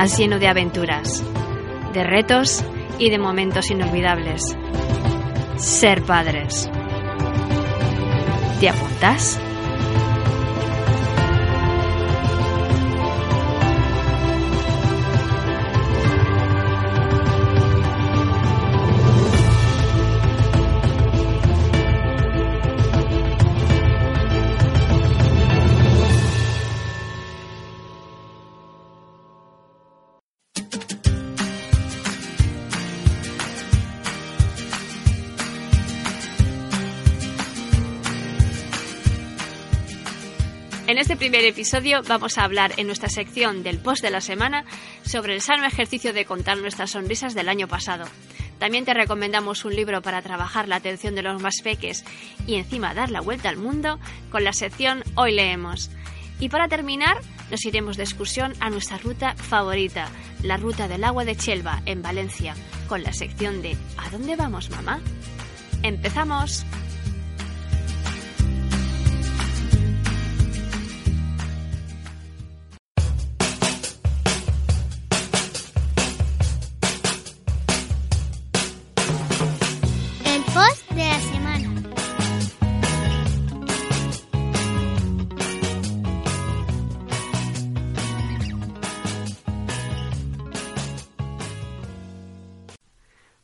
Más 0.00 0.16
lleno 0.16 0.38
de 0.38 0.48
aventuras, 0.48 1.22
de 1.92 2.04
retos 2.04 2.64
y 2.98 3.10
de 3.10 3.18
momentos 3.18 3.70
inolvidables. 3.70 4.56
Ser 5.58 6.02
padres. 6.04 6.70
¿Te 8.60 8.70
apuntas? 8.70 9.38
Primer 41.20 41.44
episodio 41.44 42.00
vamos 42.08 42.38
a 42.38 42.44
hablar 42.44 42.72
en 42.78 42.86
nuestra 42.86 43.10
sección 43.10 43.62
del 43.62 43.76
post 43.76 44.02
de 44.02 44.10
la 44.10 44.22
semana 44.22 44.64
sobre 45.02 45.34
el 45.34 45.42
sano 45.42 45.66
ejercicio 45.66 46.14
de 46.14 46.24
contar 46.24 46.56
nuestras 46.56 46.92
sonrisas 46.92 47.34
del 47.34 47.50
año 47.50 47.68
pasado. 47.68 48.06
También 48.58 48.86
te 48.86 48.94
recomendamos 48.94 49.66
un 49.66 49.76
libro 49.76 50.00
para 50.00 50.22
trabajar 50.22 50.66
la 50.66 50.76
atención 50.76 51.14
de 51.14 51.20
los 51.20 51.42
más 51.42 51.56
peques 51.62 52.06
y 52.46 52.54
encima 52.54 52.94
dar 52.94 53.10
la 53.10 53.20
vuelta 53.20 53.50
al 53.50 53.58
mundo 53.58 54.00
con 54.30 54.44
la 54.44 54.54
sección 54.54 55.04
Hoy 55.14 55.34
leemos. 55.34 55.90
Y 56.38 56.48
para 56.48 56.68
terminar, 56.68 57.18
nos 57.50 57.66
iremos 57.66 57.98
de 57.98 58.04
excursión 58.04 58.54
a 58.58 58.70
nuestra 58.70 58.96
ruta 58.96 59.34
favorita, 59.34 60.08
la 60.42 60.56
ruta 60.56 60.88
del 60.88 61.04
agua 61.04 61.26
de 61.26 61.36
Chelva, 61.36 61.82
en 61.84 62.00
Valencia, 62.00 62.54
con 62.88 63.02
la 63.02 63.12
sección 63.12 63.60
de 63.60 63.76
¿A 63.98 64.08
dónde 64.08 64.36
vamos, 64.36 64.70
mamá? 64.70 65.00
¡Empezamos! 65.82 66.64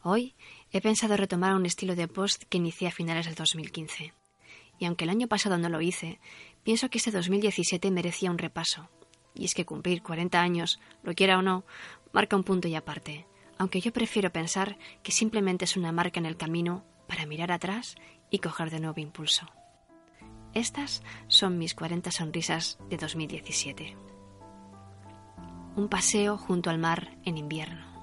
Hoy 0.08 0.36
he 0.70 0.80
pensado 0.80 1.16
retomar 1.16 1.56
un 1.56 1.66
estilo 1.66 1.96
de 1.96 2.06
post 2.06 2.44
que 2.44 2.58
inicié 2.58 2.86
a 2.86 2.92
finales 2.92 3.26
del 3.26 3.34
2015. 3.34 4.12
Y 4.78 4.84
aunque 4.84 5.02
el 5.02 5.10
año 5.10 5.26
pasado 5.26 5.58
no 5.58 5.68
lo 5.68 5.80
hice, 5.80 6.20
pienso 6.62 6.88
que 6.88 6.98
este 6.98 7.10
2017 7.10 7.90
merecía 7.90 8.30
un 8.30 8.38
repaso. 8.38 8.88
Y 9.34 9.46
es 9.46 9.54
que 9.54 9.64
cumplir 9.64 10.04
40 10.04 10.40
años, 10.40 10.78
lo 11.02 11.12
quiera 11.14 11.36
o 11.36 11.42
no, 11.42 11.64
marca 12.12 12.36
un 12.36 12.44
punto 12.44 12.68
y 12.68 12.76
aparte, 12.76 13.26
aunque 13.58 13.80
yo 13.80 13.92
prefiero 13.92 14.30
pensar 14.30 14.78
que 15.02 15.10
simplemente 15.10 15.64
es 15.64 15.76
una 15.76 15.90
marca 15.90 16.20
en 16.20 16.26
el 16.26 16.36
camino 16.36 16.84
para 17.08 17.26
mirar 17.26 17.50
atrás 17.50 17.96
y 18.30 18.38
coger 18.38 18.70
de 18.70 18.78
nuevo 18.78 19.00
impulso. 19.00 19.48
Estas 20.54 21.02
son 21.26 21.58
mis 21.58 21.74
40 21.74 22.12
sonrisas 22.12 22.78
de 22.88 22.96
2017. 22.96 23.96
Un 25.74 25.88
paseo 25.88 26.38
junto 26.38 26.70
al 26.70 26.78
mar 26.78 27.18
en 27.24 27.38
invierno 27.38 27.95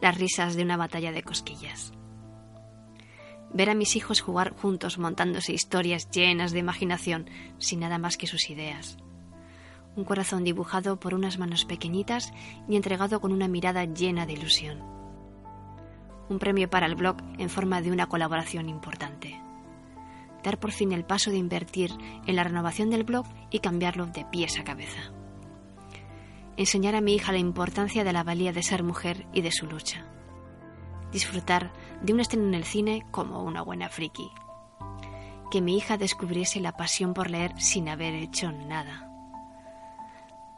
las 0.00 0.16
risas 0.16 0.56
de 0.56 0.62
una 0.62 0.76
batalla 0.76 1.12
de 1.12 1.22
cosquillas. 1.22 1.92
Ver 3.52 3.70
a 3.70 3.74
mis 3.74 3.96
hijos 3.96 4.20
jugar 4.20 4.54
juntos 4.54 4.98
montándose 4.98 5.52
historias 5.52 6.10
llenas 6.10 6.52
de 6.52 6.58
imaginación 6.58 7.30
sin 7.58 7.80
nada 7.80 7.98
más 7.98 8.16
que 8.16 8.26
sus 8.26 8.50
ideas. 8.50 8.98
Un 9.96 10.04
corazón 10.04 10.44
dibujado 10.44 11.00
por 11.00 11.14
unas 11.14 11.38
manos 11.38 11.64
pequeñitas 11.64 12.32
y 12.68 12.76
entregado 12.76 13.20
con 13.20 13.32
una 13.32 13.48
mirada 13.48 13.84
llena 13.84 14.26
de 14.26 14.34
ilusión. 14.34 14.80
Un 16.28 16.38
premio 16.38 16.68
para 16.68 16.86
el 16.86 16.94
blog 16.94 17.16
en 17.38 17.48
forma 17.48 17.80
de 17.80 17.90
una 17.90 18.06
colaboración 18.06 18.68
importante. 18.68 19.40
Dar 20.44 20.58
por 20.60 20.72
fin 20.72 20.92
el 20.92 21.04
paso 21.04 21.30
de 21.30 21.38
invertir 21.38 21.90
en 22.26 22.36
la 22.36 22.44
renovación 22.44 22.90
del 22.90 23.04
blog 23.04 23.26
y 23.50 23.60
cambiarlo 23.60 24.06
de 24.06 24.24
pies 24.26 24.58
a 24.58 24.64
cabeza 24.64 25.12
enseñar 26.58 26.96
a 26.96 27.00
mi 27.00 27.14
hija 27.14 27.30
la 27.30 27.38
importancia 27.38 28.02
de 28.02 28.12
la 28.12 28.24
valía 28.24 28.52
de 28.52 28.64
ser 28.64 28.82
mujer 28.82 29.26
y 29.32 29.42
de 29.42 29.52
su 29.52 29.66
lucha. 29.66 30.04
Disfrutar 31.12 31.72
de 32.02 32.12
un 32.12 32.20
estreno 32.20 32.48
en 32.48 32.54
el 32.54 32.64
cine 32.64 33.06
como 33.12 33.44
una 33.44 33.62
buena 33.62 33.88
friki. 33.88 34.28
Que 35.52 35.62
mi 35.62 35.76
hija 35.76 35.96
descubriese 35.96 36.60
la 36.60 36.72
pasión 36.72 37.14
por 37.14 37.30
leer 37.30 37.58
sin 37.60 37.88
haber 37.88 38.12
hecho 38.14 38.50
nada. 38.50 39.08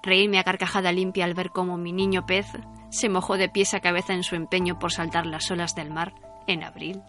Reírme 0.03 0.39
a 0.39 0.45
carcajada 0.45 0.91
limpia 0.91 1.27
al 1.27 1.35
ver 1.35 1.51
cómo 1.51 1.77
mi 1.77 1.93
niño 1.93 2.25
pez 2.25 2.47
se 2.89 3.11
mojó 3.11 3.37
de 3.37 3.51
pies 3.51 3.75
a 3.75 3.81
cabeza 3.81 4.15
en 4.15 4.25
su 4.25 4.35
empeño 4.35 4.79
por 4.79 4.93
saltar 4.93 5.27
las 5.27 5.51
olas 5.51 5.75
del 5.75 5.91
mar 5.91 6.15
en 6.47 6.65
abril. 6.65 7.03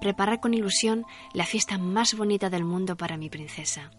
Preparar 0.00 0.38
con 0.38 0.54
ilusión 0.54 1.04
la 1.32 1.46
fiesta 1.46 1.78
más 1.78 2.16
bonita 2.16 2.48
del 2.48 2.64
mundo 2.64 2.96
para 2.96 3.16
mi 3.16 3.28
princesa 3.28 3.90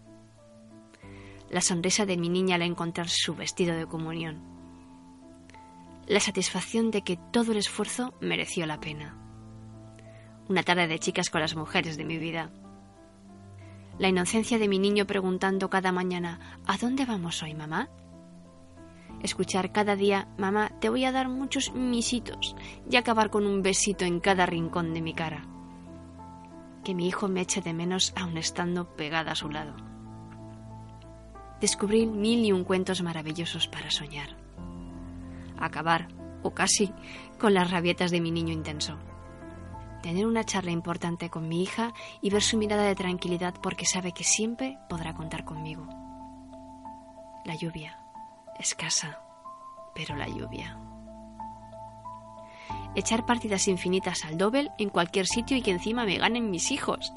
la 1.54 1.60
sonrisa 1.60 2.04
de 2.04 2.16
mi 2.16 2.28
niña 2.28 2.56
al 2.56 2.62
encontrar 2.62 3.08
su 3.08 3.36
vestido 3.36 3.76
de 3.76 3.86
comunión, 3.86 4.42
la 6.08 6.18
satisfacción 6.18 6.90
de 6.90 7.02
que 7.02 7.16
todo 7.16 7.52
el 7.52 7.58
esfuerzo 7.58 8.12
mereció 8.20 8.66
la 8.66 8.80
pena, 8.80 9.16
una 10.48 10.64
tarde 10.64 10.88
de 10.88 10.98
chicas 10.98 11.30
con 11.30 11.42
las 11.42 11.54
mujeres 11.54 11.96
de 11.96 12.04
mi 12.04 12.18
vida, 12.18 12.50
la 14.00 14.08
inocencia 14.08 14.58
de 14.58 14.66
mi 14.66 14.80
niño 14.80 15.06
preguntando 15.06 15.70
cada 15.70 15.92
mañana 15.92 16.40
¿A 16.66 16.76
dónde 16.76 17.06
vamos 17.06 17.40
hoy, 17.44 17.54
mamá? 17.54 17.88
Escuchar 19.22 19.70
cada 19.70 19.94
día, 19.94 20.26
mamá, 20.36 20.72
te 20.80 20.88
voy 20.88 21.04
a 21.04 21.12
dar 21.12 21.28
muchos 21.28 21.72
misitos 21.72 22.56
y 22.90 22.96
acabar 22.96 23.30
con 23.30 23.46
un 23.46 23.62
besito 23.62 24.04
en 24.04 24.18
cada 24.18 24.44
rincón 24.44 24.92
de 24.92 25.02
mi 25.02 25.14
cara. 25.14 25.46
Que 26.82 26.96
mi 26.96 27.06
hijo 27.06 27.28
me 27.28 27.42
eche 27.42 27.60
de 27.60 27.72
menos 27.72 28.12
aun 28.16 28.38
estando 28.38 28.96
pegada 28.96 29.30
a 29.30 29.36
su 29.36 29.48
lado 29.50 29.93
descubrir 31.64 32.06
mil 32.06 32.44
y 32.44 32.52
un 32.52 32.62
cuentos 32.62 33.00
maravillosos 33.00 33.68
para 33.68 33.90
soñar. 33.90 34.36
Acabar, 35.58 36.08
o 36.42 36.50
casi, 36.52 36.92
con 37.40 37.54
las 37.54 37.70
rabietas 37.70 38.10
de 38.10 38.20
mi 38.20 38.30
niño 38.30 38.52
intenso. 38.52 38.98
Tener 40.02 40.26
una 40.26 40.44
charla 40.44 40.72
importante 40.72 41.30
con 41.30 41.48
mi 41.48 41.62
hija 41.62 41.94
y 42.20 42.28
ver 42.28 42.42
su 42.42 42.58
mirada 42.58 42.82
de 42.82 42.94
tranquilidad 42.94 43.54
porque 43.62 43.86
sabe 43.86 44.12
que 44.12 44.24
siempre 44.24 44.76
podrá 44.90 45.14
contar 45.14 45.46
conmigo. 45.46 45.88
La 47.46 47.56
lluvia, 47.56 47.98
escasa, 48.60 49.20
pero 49.94 50.16
la 50.16 50.28
lluvia. 50.28 50.78
echar 52.94 53.24
partidas 53.24 53.68
infinitas 53.68 54.24
al 54.26 54.36
doble 54.36 54.70
en 54.78 54.90
cualquier 54.90 55.26
sitio 55.26 55.56
y 55.56 55.62
que 55.62 55.70
encima 55.70 56.04
me 56.04 56.18
ganen 56.18 56.50
mis 56.50 56.70
hijos. 56.70 57.12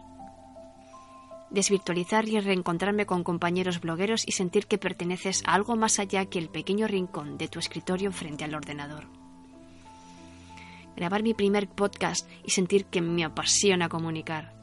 Desvirtualizar 1.49 2.27
y 2.27 2.39
reencontrarme 2.39 3.05
con 3.05 3.23
compañeros 3.23 3.79
blogueros 3.79 4.27
y 4.27 4.33
sentir 4.33 4.67
que 4.67 4.77
perteneces 4.77 5.43
a 5.45 5.53
algo 5.53 5.75
más 5.75 5.99
allá 5.99 6.25
que 6.25 6.39
el 6.39 6.49
pequeño 6.49 6.87
rincón 6.87 7.37
de 7.37 7.47
tu 7.47 7.59
escritorio 7.59 8.11
frente 8.11 8.43
al 8.43 8.55
ordenador. 8.55 9.05
Grabar 10.95 11.23
mi 11.23 11.33
primer 11.33 11.67
podcast 11.69 12.29
y 12.43 12.51
sentir 12.51 12.85
que 12.85 13.01
me 13.01 13.23
apasiona 13.23 13.87
comunicar. 13.87 14.53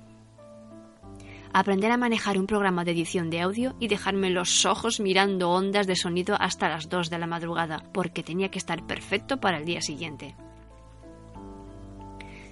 Aprender 1.53 1.93
a 1.93 1.97
manejar 1.97 2.39
un 2.39 2.47
programa 2.47 2.85
de 2.85 2.91
edición 2.91 3.31
de 3.31 3.41
audio 3.41 3.77
y 3.79 3.89
dejarme 3.89 4.31
los 4.31 4.67
ojos 4.67 5.01
mirando 5.01 5.51
ondas 5.51 5.87
de 5.87 5.97
sonido 5.97 6.37
hasta 6.41 6.69
las 6.69 6.89
2 6.89 7.11
de 7.11 7.19
la 7.19 7.29
madrugada, 7.29 7.85
porque 7.93 8.25
tenía 8.25 8.51
que 8.51 8.59
estar 8.59 8.85
perfecto 8.87 9.39
para 9.39 9.59
el 9.59 9.65
día 9.65 9.81
siguiente 9.81 10.35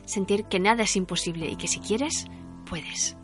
sentir 0.05 0.45
que 0.45 0.61
nada 0.61 0.85
es 0.85 0.97
imposible 0.97 1.49
y 1.49 1.57
que 1.57 1.69
si 1.69 1.81
quieres, 1.81 2.27
puedes. 2.69 3.17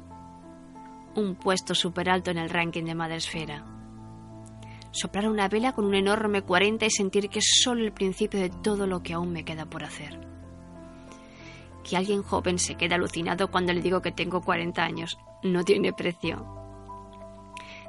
Un 1.15 1.35
puesto 1.35 1.75
súper 1.75 2.11
alto 2.11 2.31
en 2.31 2.39
el 2.39 2.51
ranking 2.51 2.85
de 2.85 2.95
Madresfera. 2.95 3.65
Soplar 4.91 5.29
una 5.29 5.49
vela 5.49 5.73
con 5.73 5.85
un 5.85 5.95
enorme 5.95 6.43
40 6.43 6.87
y 6.87 6.91
sentir 6.91 7.29
que 7.29 7.41
es 7.41 7.61
solo 7.63 7.85
el 7.85 7.93
principio 7.93 8.41
de 8.41 8.51
todo 8.51 8.87
lo 8.87 9.03
que 9.03 9.15
aún 9.15 9.33
me 9.33 9.45
queda 9.45 9.67
por 9.67 9.85
hacer. 9.85 10.19
Que 11.85 11.97
alguien 11.97 12.23
joven 12.23 12.59
se 12.59 12.75
quede 12.75 12.95
alucinado 12.95 13.51
cuando 13.51 13.73
le 13.73 13.83
digo 13.83 14.03
que 14.03 14.13
tengo 14.13 14.41
40 14.41 14.83
años 14.83 15.19
no 15.43 15.65
tiene 15.65 15.93
precio. 15.93 16.47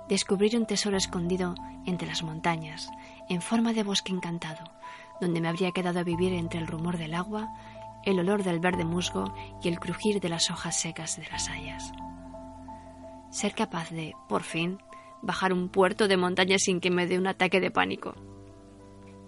Descubrir 0.07 0.57
un 0.57 0.65
tesoro 0.65 0.97
escondido 0.97 1.55
entre 1.85 2.07
las 2.07 2.23
montañas, 2.23 2.89
en 3.29 3.41
forma 3.41 3.73
de 3.73 3.83
bosque 3.83 4.11
encantado, 4.11 4.63
donde 5.21 5.41
me 5.41 5.47
habría 5.47 5.71
quedado 5.71 5.99
a 5.99 6.03
vivir 6.03 6.33
entre 6.33 6.59
el 6.59 6.67
rumor 6.67 6.97
del 6.97 7.13
agua 7.13 7.53
el 8.05 8.19
olor 8.19 8.43
del 8.43 8.59
verde 8.59 8.85
musgo 8.85 9.33
y 9.61 9.67
el 9.67 9.79
crujir 9.79 10.19
de 10.19 10.29
las 10.29 10.49
hojas 10.49 10.79
secas 10.79 11.17
de 11.17 11.27
las 11.31 11.49
hayas. 11.49 11.91
Ser 13.31 13.53
capaz 13.53 13.91
de, 13.91 14.15
por 14.27 14.43
fin, 14.43 14.79
bajar 15.21 15.53
un 15.53 15.69
puerto 15.69 16.07
de 16.07 16.17
montaña 16.17 16.57
sin 16.57 16.79
que 16.79 16.89
me 16.89 17.07
dé 17.07 17.17
un 17.17 17.27
ataque 17.27 17.59
de 17.59 17.71
pánico. 17.71 18.15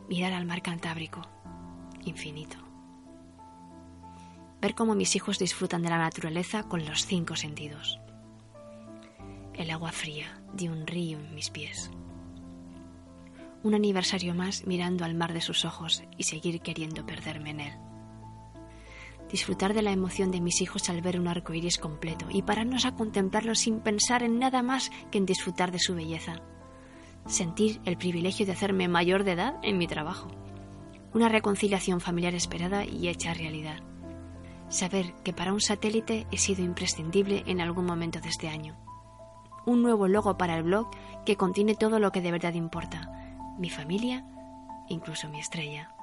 Mirar 0.09 0.33
al 0.33 0.45
mar 0.45 0.61
Cantábrico, 0.61 1.21
infinito. 2.03 2.57
Ver 4.59 4.75
cómo 4.75 4.95
mis 4.95 5.15
hijos 5.15 5.39
disfrutan 5.39 5.81
de 5.81 5.89
la 5.89 5.97
naturaleza 5.97 6.63
con 6.63 6.85
los 6.85 7.05
cinco 7.05 7.35
sentidos. 7.35 7.99
El 9.53 9.69
agua 9.69 9.91
fría 9.91 10.41
de 10.53 10.69
un 10.69 10.87
río 10.87 11.19
en 11.19 11.35
mis 11.35 11.49
pies. 11.49 11.91
Un 13.63 13.75
aniversario 13.75 14.33
más 14.33 14.65
mirando 14.65 15.05
al 15.05 15.13
mar 15.13 15.33
de 15.33 15.41
sus 15.41 15.65
ojos 15.65 16.03
y 16.17 16.23
seguir 16.23 16.61
queriendo 16.61 17.05
perderme 17.05 17.51
en 17.51 17.59
él 17.61 17.90
disfrutar 19.31 19.73
de 19.73 19.81
la 19.81 19.91
emoción 19.91 20.31
de 20.31 20.41
mis 20.41 20.61
hijos 20.61 20.89
al 20.89 21.01
ver 21.01 21.19
un 21.19 21.27
arco 21.27 21.53
iris 21.53 21.77
completo 21.77 22.25
y 22.29 22.41
pararnos 22.41 22.85
a 22.85 22.95
contemplarlo 22.95 23.55
sin 23.55 23.79
pensar 23.79 24.23
en 24.23 24.39
nada 24.39 24.61
más 24.61 24.91
que 25.09 25.17
en 25.17 25.25
disfrutar 25.25 25.71
de 25.71 25.79
su 25.79 25.95
belleza. 25.95 26.35
Sentir 27.25 27.81
el 27.85 27.97
privilegio 27.97 28.45
de 28.45 28.51
hacerme 28.51 28.87
mayor 28.87 29.23
de 29.23 29.33
edad 29.33 29.55
en 29.63 29.77
mi 29.77 29.87
trabajo. 29.87 30.27
Una 31.13 31.29
reconciliación 31.29 32.01
familiar 32.01 32.35
esperada 32.35 32.85
y 32.85 33.07
hecha 33.07 33.33
realidad. 33.33 33.79
Saber 34.69 35.13
que 35.23 35.33
para 35.33 35.53
un 35.53 35.61
satélite 35.61 36.27
he 36.31 36.37
sido 36.37 36.63
imprescindible 36.63 37.43
en 37.45 37.61
algún 37.61 37.85
momento 37.85 38.19
de 38.19 38.29
este 38.29 38.47
año. 38.47 38.77
Un 39.65 39.83
nuevo 39.83 40.07
logo 40.07 40.37
para 40.37 40.57
el 40.57 40.63
blog 40.63 40.89
que 41.25 41.35
contiene 41.35 41.75
todo 41.75 41.99
lo 41.99 42.11
que 42.11 42.21
de 42.21 42.31
verdad 42.31 42.53
importa. 42.53 43.55
Mi 43.59 43.69
familia, 43.69 44.25
incluso 44.87 45.29
mi 45.29 45.39
estrella. 45.39 45.93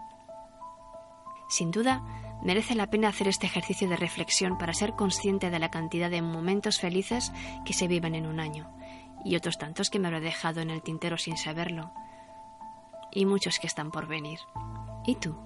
Sin 1.48 1.70
duda, 1.70 2.02
merece 2.42 2.74
la 2.74 2.88
pena 2.88 3.08
hacer 3.08 3.28
este 3.28 3.46
ejercicio 3.46 3.88
de 3.88 3.96
reflexión 3.96 4.58
para 4.58 4.74
ser 4.74 4.92
consciente 4.92 5.50
de 5.50 5.58
la 5.58 5.70
cantidad 5.70 6.10
de 6.10 6.22
momentos 6.22 6.78
felices 6.78 7.32
que 7.64 7.72
se 7.72 7.88
viven 7.88 8.14
en 8.14 8.26
un 8.26 8.40
año 8.40 8.70
y 9.24 9.36
otros 9.36 9.58
tantos 9.58 9.90
que 9.90 9.98
me 9.98 10.08
habré 10.08 10.20
dejado 10.20 10.60
en 10.60 10.70
el 10.70 10.82
tintero 10.82 11.16
sin 11.16 11.36
saberlo 11.36 11.92
y 13.10 13.24
muchos 13.24 13.58
que 13.58 13.66
están 13.66 13.90
por 13.90 14.06
venir. 14.06 14.38
¿Y 15.06 15.16
tú? 15.16 15.36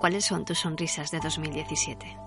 ¿Cuáles 0.00 0.24
son 0.24 0.44
tus 0.44 0.58
sonrisas 0.58 1.10
de 1.10 1.20
2017? 1.20 2.21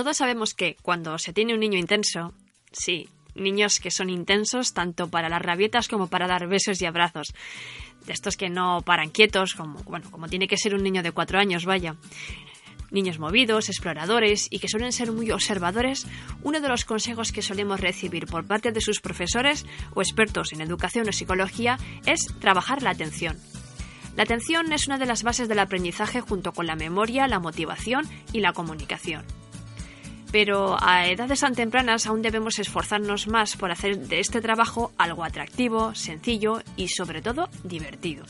Todos 0.00 0.16
sabemos 0.16 0.54
que 0.54 0.78
cuando 0.80 1.18
se 1.18 1.34
tiene 1.34 1.52
un 1.52 1.60
niño 1.60 1.76
intenso, 1.76 2.32
sí, 2.72 3.10
niños 3.34 3.80
que 3.80 3.90
son 3.90 4.08
intensos 4.08 4.72
tanto 4.72 5.10
para 5.10 5.28
las 5.28 5.42
rabietas 5.42 5.88
como 5.88 6.06
para 6.06 6.26
dar 6.26 6.48
besos 6.48 6.80
y 6.80 6.86
abrazos, 6.86 7.34
de 8.06 8.14
estos 8.14 8.38
que 8.38 8.48
no 8.48 8.80
paran 8.80 9.10
quietos, 9.10 9.52
como, 9.52 9.78
bueno, 9.82 10.10
como 10.10 10.26
tiene 10.26 10.48
que 10.48 10.56
ser 10.56 10.74
un 10.74 10.82
niño 10.82 11.02
de 11.02 11.12
cuatro 11.12 11.38
años, 11.38 11.66
vaya 11.66 11.96
niños 12.90 13.18
movidos, 13.18 13.68
exploradores 13.68 14.48
y 14.50 14.58
que 14.58 14.68
suelen 14.68 14.92
ser 14.92 15.12
muy 15.12 15.32
observadores, 15.32 16.06
uno 16.42 16.62
de 16.62 16.68
los 16.68 16.86
consejos 16.86 17.30
que 17.30 17.42
solemos 17.42 17.78
recibir 17.78 18.24
por 18.24 18.46
parte 18.46 18.72
de 18.72 18.80
sus 18.80 19.02
profesores 19.02 19.66
o 19.94 20.00
expertos 20.00 20.54
en 20.54 20.62
educación 20.62 21.10
o 21.10 21.12
psicología 21.12 21.78
es 22.06 22.20
trabajar 22.40 22.80
la 22.80 22.92
atención. 22.92 23.36
La 24.16 24.22
atención 24.22 24.72
es 24.72 24.86
una 24.86 24.96
de 24.96 25.04
las 25.04 25.24
bases 25.24 25.46
del 25.46 25.58
aprendizaje 25.58 26.22
junto 26.22 26.52
con 26.52 26.66
la 26.66 26.74
memoria, 26.74 27.28
la 27.28 27.38
motivación 27.38 28.08
y 28.32 28.40
la 28.40 28.54
comunicación. 28.54 29.26
Pero 30.32 30.76
a 30.80 31.06
edades 31.08 31.40
tan 31.40 31.54
tempranas 31.54 32.06
aún 32.06 32.22
debemos 32.22 32.58
esforzarnos 32.58 33.26
más 33.26 33.56
por 33.56 33.72
hacer 33.72 33.98
de 33.98 34.20
este 34.20 34.40
trabajo 34.40 34.92
algo 34.96 35.24
atractivo, 35.24 35.94
sencillo 35.94 36.62
y 36.76 36.88
sobre 36.88 37.20
todo 37.20 37.48
divertido. 37.64 38.24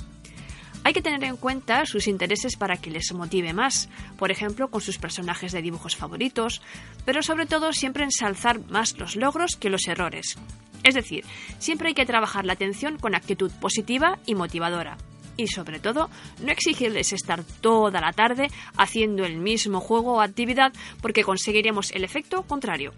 Hay 0.83 0.95
que 0.95 1.03
tener 1.03 1.23
en 1.25 1.37
cuenta 1.37 1.85
sus 1.85 2.07
intereses 2.07 2.57
para 2.57 2.79
que 2.79 2.91
les 2.91 3.13
motive 3.13 3.53
más, 3.53 3.91
por 4.17 4.31
ejemplo, 4.31 4.69
con 4.69 4.81
sus 4.81 4.97
personajes 4.97 5.53
de 5.53 5.61
dibujos 5.61 5.95
favoritos, 5.95 6.63
pero 7.05 7.23
sobre 7.23 7.45
todo 7.45 7.73
siempre 7.75 8.05
ensalzar 8.05 8.61
más 8.71 8.97
los 8.99 9.15
logros 9.15 9.57
que 9.57 9.69
los 9.69 9.87
errores. 9.89 10.39
Es 10.83 10.95
decir, 10.95 11.27
siempre 11.59 11.89
hay 11.89 11.95
que 11.95 12.07
trabajar 12.07 12.47
la 12.47 12.55
atención 12.55 12.97
con 12.97 13.15
actitud 13.15 13.51
positiva 13.61 14.19
y 14.25 14.35
motivadora. 14.35 14.97
Y 15.41 15.47
sobre 15.47 15.81
todo, 15.81 16.11
no 16.43 16.53
exigirles 16.53 17.15
estar 17.15 17.43
toda 17.63 18.03
la 18.03 18.13
tarde 18.13 18.51
haciendo 18.77 19.25
el 19.25 19.39
mismo 19.39 19.81
juego 19.81 20.13
o 20.13 20.21
actividad 20.21 20.75
porque 21.01 21.25
conseguiremos 21.25 21.93
el 21.93 22.05
efecto 22.05 22.43
contrario. 22.43 22.93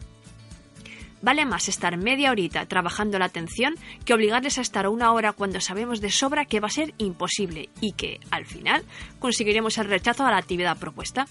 Vale 1.21 1.47
más 1.47 1.69
estar 1.69 1.97
media 1.97 2.33
horita 2.33 2.67
trabajando 2.67 3.17
la 3.21 3.27
atención 3.27 3.77
que 4.05 4.13
obligarles 4.13 4.59
a 4.59 4.63
estar 4.63 4.89
una 4.89 5.13
hora 5.13 5.33
cuando 5.33 5.61
sabemos 5.61 6.01
de 6.01 6.11
sobra 6.11 6.47
que 6.47 6.59
va 6.59 6.67
a 6.67 6.71
ser 6.71 6.95
imposible 6.99 7.69
y 7.81 7.93
que, 7.93 8.19
al 8.33 8.45
final, 8.45 8.85
conseguiremos 9.21 9.79
el 9.79 9.87
rechazo 9.87 10.27
a 10.27 10.33
la 10.33 10.39
actividad 10.39 10.79
propuesta. 10.79 11.29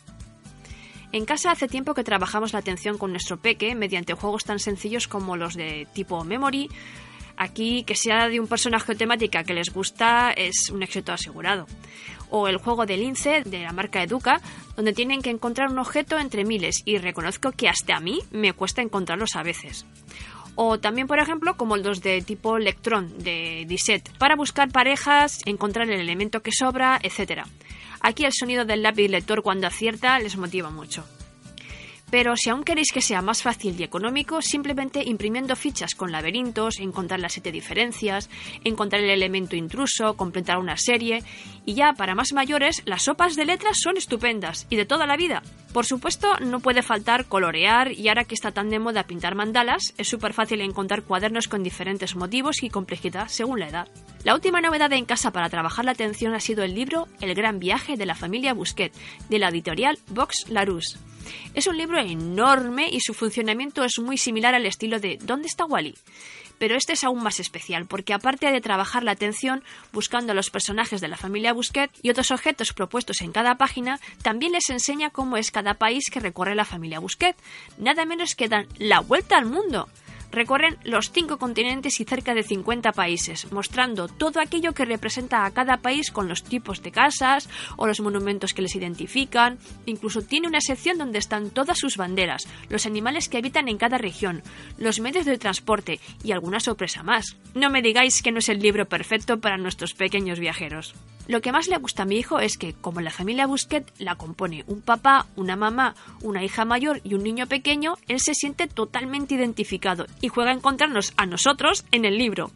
En 1.11 1.25
casa 1.25 1.51
hace 1.51 1.67
tiempo 1.67 1.93
que 1.93 2.05
trabajamos 2.05 2.53
la 2.53 2.59
atención 2.59 2.97
con 2.97 3.11
nuestro 3.11 3.35
peque 3.35 3.75
mediante 3.75 4.13
juegos 4.13 4.45
tan 4.45 4.59
sencillos 4.59 5.09
como 5.09 5.35
los 5.35 5.55
de 5.55 5.89
tipo 5.91 6.23
memory. 6.23 6.69
Aquí, 7.41 7.81
que 7.81 7.95
sea 7.95 8.29
de 8.29 8.39
un 8.39 8.45
personaje 8.45 8.91
o 8.91 8.95
temática 8.95 9.41
que 9.43 9.55
les 9.55 9.73
gusta, 9.73 10.29
es 10.29 10.69
un 10.69 10.83
éxito 10.83 11.11
asegurado 11.11 11.65
o 12.29 12.47
el 12.47 12.57
juego 12.57 12.85
del 12.85 13.01
lince 13.01 13.41
de 13.41 13.63
la 13.63 13.73
marca 13.73 14.03
Educa, 14.03 14.39
donde 14.75 14.93
tienen 14.93 15.23
que 15.23 15.31
encontrar 15.31 15.71
un 15.71 15.79
objeto 15.79 16.19
entre 16.19 16.45
miles 16.45 16.83
y 16.85 16.99
reconozco 16.99 17.51
que 17.51 17.67
hasta 17.67 17.97
a 17.97 17.99
mí 17.99 18.19
me 18.29 18.53
cuesta 18.53 18.83
encontrarlos 18.83 19.35
a 19.35 19.41
veces. 19.41 19.87
O 20.53 20.79
también, 20.79 21.07
por 21.07 21.17
ejemplo, 21.17 21.57
como 21.57 21.77
los 21.77 22.03
de 22.03 22.21
tipo 22.21 22.57
Electron 22.57 23.17
de 23.17 23.65
Disset, 23.67 24.07
para 24.19 24.35
buscar 24.35 24.69
parejas, 24.69 25.39
encontrar 25.45 25.89
el 25.89 25.99
elemento 25.99 26.43
que 26.43 26.51
sobra, 26.51 26.99
etc. 27.01 27.41
Aquí 28.01 28.23
el 28.23 28.33
sonido 28.33 28.65
del 28.65 28.83
lápiz 28.83 29.09
lector 29.09 29.41
cuando 29.41 29.65
acierta 29.65 30.19
les 30.19 30.37
motiva 30.37 30.69
mucho. 30.69 31.03
Pero 32.11 32.35
si 32.35 32.49
aún 32.49 32.63
queréis 32.63 32.91
que 32.93 33.01
sea 33.01 33.21
más 33.21 33.41
fácil 33.41 33.79
y 33.79 33.83
económico, 33.83 34.41
simplemente 34.41 35.01
imprimiendo 35.05 35.55
fichas 35.55 35.95
con 35.95 36.11
laberintos, 36.11 36.79
encontrar 36.79 37.21
las 37.21 37.31
siete 37.31 37.53
diferencias, 37.53 38.29
encontrar 38.65 39.01
el 39.01 39.09
elemento 39.09 39.55
intruso, 39.55 40.15
completar 40.17 40.57
una 40.57 40.75
serie. 40.75 41.23
Y 41.65 41.73
ya 41.73 41.93
para 41.93 42.13
más 42.13 42.33
mayores, 42.33 42.81
las 42.85 43.03
sopas 43.03 43.37
de 43.37 43.45
letras 43.45 43.79
son 43.81 43.95
estupendas 43.95 44.67
y 44.69 44.75
de 44.75 44.85
toda 44.85 45.07
la 45.07 45.15
vida. 45.15 45.41
Por 45.73 45.85
supuesto, 45.85 46.37
no 46.41 46.59
puede 46.59 46.81
faltar 46.81 47.25
colorear 47.25 47.93
y 47.93 48.09
ahora 48.09 48.25
que 48.25 48.35
está 48.35 48.51
tan 48.51 48.69
de 48.69 48.79
moda 48.79 49.07
pintar 49.07 49.35
mandalas, 49.35 49.93
es 49.97 50.09
súper 50.09 50.33
fácil 50.33 50.59
encontrar 50.59 51.03
cuadernos 51.03 51.47
con 51.47 51.63
diferentes 51.63 52.17
motivos 52.17 52.61
y 52.61 52.69
complejidad 52.69 53.29
según 53.29 53.61
la 53.61 53.69
edad. 53.69 53.87
La 54.25 54.35
última 54.35 54.59
novedad 54.59 54.91
en 54.91 55.05
casa 55.05 55.31
para 55.31 55.49
trabajar 55.49 55.85
la 55.85 55.91
atención 55.91 56.33
ha 56.33 56.41
sido 56.41 56.65
el 56.65 56.75
libro 56.75 57.07
El 57.21 57.33
gran 57.35 57.59
viaje 57.59 57.95
de 57.95 58.05
la 58.05 58.15
familia 58.15 58.53
Busquet, 58.53 58.93
de 59.29 59.39
la 59.39 59.47
editorial 59.47 59.97
Vox 60.09 60.49
Larousse. 60.49 60.99
Es 61.53 61.67
un 61.67 61.77
libro 61.77 61.99
enorme 61.99 62.89
y 62.91 62.99
su 63.01 63.13
funcionamiento 63.13 63.83
es 63.83 63.99
muy 63.99 64.17
similar 64.17 64.55
al 64.55 64.65
estilo 64.65 64.99
de 64.99 65.17
¿Dónde 65.21 65.47
está 65.47 65.65
Wally? 65.65 65.95
pero 66.61 66.75
este 66.75 66.93
es 66.93 67.03
aún 67.03 67.23
más 67.23 67.39
especial 67.39 67.87
porque 67.87 68.13
aparte 68.13 68.51
de 68.51 68.61
trabajar 68.61 69.01
la 69.01 69.13
atención 69.13 69.63
buscando 69.91 70.31
a 70.31 70.35
los 70.35 70.51
personajes 70.51 71.01
de 71.01 71.07
la 71.07 71.17
familia 71.17 71.53
Busquet 71.53 71.89
y 72.03 72.11
otros 72.11 72.29
objetos 72.29 72.71
propuestos 72.71 73.21
en 73.21 73.31
cada 73.31 73.55
página, 73.55 73.99
también 74.21 74.51
les 74.51 74.69
enseña 74.69 75.09
cómo 75.09 75.37
es 75.37 75.49
cada 75.49 75.73
país 75.73 76.03
que 76.11 76.19
recorre 76.19 76.53
la 76.53 76.63
familia 76.63 76.99
Busquet, 76.99 77.35
nada 77.79 78.05
menos 78.05 78.35
que 78.35 78.47
dan 78.47 78.67
la 78.77 78.99
vuelta 78.99 79.39
al 79.39 79.47
mundo. 79.47 79.89
Recorren 80.31 80.77
los 80.83 81.11
cinco 81.11 81.37
continentes 81.37 81.99
y 81.99 82.05
cerca 82.05 82.33
de 82.33 82.43
50 82.43 82.93
países, 82.93 83.51
mostrando 83.51 84.07
todo 84.07 84.39
aquello 84.39 84.73
que 84.73 84.85
representa 84.85 85.45
a 85.45 85.51
cada 85.51 85.77
país 85.77 86.09
con 86.09 86.29
los 86.29 86.43
tipos 86.43 86.81
de 86.81 86.91
casas 86.91 87.49
o 87.75 87.85
los 87.85 87.99
monumentos 87.99 88.53
que 88.53 88.61
les 88.61 88.75
identifican. 88.75 89.59
Incluso 89.85 90.21
tiene 90.21 90.47
una 90.47 90.61
sección 90.61 90.97
donde 90.97 91.19
están 91.19 91.49
todas 91.49 91.79
sus 91.79 91.97
banderas, 91.97 92.47
los 92.69 92.85
animales 92.85 93.27
que 93.27 93.37
habitan 93.37 93.67
en 93.67 93.77
cada 93.77 93.97
región, 93.97 94.41
los 94.77 95.01
medios 95.01 95.25
de 95.25 95.37
transporte 95.37 95.99
y 96.23 96.31
alguna 96.31 96.61
sorpresa 96.61 97.03
más. 97.03 97.35
No 97.53 97.69
me 97.69 97.81
digáis 97.81 98.21
que 98.21 98.31
no 98.31 98.39
es 98.39 98.47
el 98.47 98.59
libro 98.59 98.87
perfecto 98.87 99.39
para 99.39 99.57
nuestros 99.57 99.93
pequeños 99.93 100.39
viajeros. 100.39 100.95
Lo 101.27 101.41
que 101.41 101.51
más 101.51 101.67
le 101.67 101.77
gusta 101.77 102.03
a 102.03 102.05
mi 102.05 102.17
hijo 102.17 102.39
es 102.39 102.57
que, 102.57 102.73
como 102.73 102.99
la 102.99 103.11
familia 103.11 103.47
Busquet 103.47 103.89
la 103.99 104.15
compone 104.15 104.65
un 104.67 104.81
papá, 104.81 105.27
una 105.35 105.55
mamá, 105.55 105.95
una 106.21 106.43
hija 106.43 106.65
mayor 106.65 106.99
y 107.03 107.13
un 107.13 107.23
niño 107.23 107.47
pequeño, 107.47 107.95
él 108.07 108.19
se 108.19 108.33
siente 108.33 108.67
totalmente 108.67 109.35
identificado 109.35 110.07
y 110.21 110.29
juega 110.29 110.51
a 110.51 110.55
encontrarnos 110.55 111.13
a 111.17 111.25
nosotros 111.25 111.85
en 111.91 112.05
el 112.05 112.17
libro. 112.17 112.51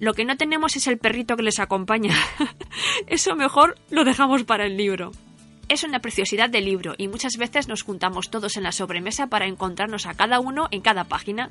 Lo 0.00 0.14
que 0.14 0.24
no 0.24 0.36
tenemos 0.36 0.76
es 0.76 0.86
el 0.86 0.98
perrito 0.98 1.36
que 1.36 1.42
les 1.44 1.60
acompaña. 1.60 2.14
Eso 3.06 3.36
mejor 3.36 3.76
lo 3.90 4.04
dejamos 4.04 4.44
para 4.44 4.66
el 4.66 4.76
libro. 4.76 5.12
Es 5.68 5.82
una 5.82 6.00
preciosidad 6.00 6.50
de 6.50 6.60
libro 6.60 6.94
y 6.98 7.08
muchas 7.08 7.36
veces 7.38 7.68
nos 7.68 7.82
juntamos 7.82 8.30
todos 8.30 8.56
en 8.56 8.64
la 8.64 8.72
sobremesa 8.72 9.28
para 9.28 9.46
encontrarnos 9.46 10.06
a 10.06 10.14
cada 10.14 10.40
uno 10.40 10.68
en 10.70 10.82
cada 10.82 11.04
página. 11.04 11.50